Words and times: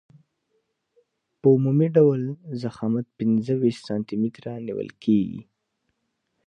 په 1.39 1.47
عمومي 1.55 1.87
ډول 1.97 2.21
ضخامت 2.63 3.05
پنځه 3.17 3.53
ویشت 3.61 3.81
سانتي 3.87 4.15
متره 4.21 4.51
نیول 4.67 4.89
کیږي 5.03 5.41